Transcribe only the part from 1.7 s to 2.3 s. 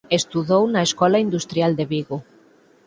de Vigo.